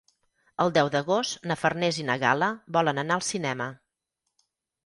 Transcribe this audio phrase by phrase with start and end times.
[0.63, 3.69] El deu d'agost na Farners i na Gal·la volen anar al cinema.